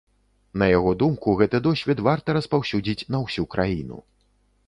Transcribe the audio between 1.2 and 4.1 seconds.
гэты досвед варта распаўсюдзіць на ўсю краіну.